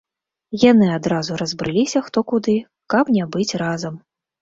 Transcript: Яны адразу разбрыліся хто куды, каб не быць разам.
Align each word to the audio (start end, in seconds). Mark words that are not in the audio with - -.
Яны 0.63 0.87
адразу 0.99 1.37
разбрыліся 1.43 2.03
хто 2.09 2.19
куды, 2.35 2.59
каб 2.97 3.15
не 3.19 3.31
быць 3.33 3.51
разам. 3.67 4.05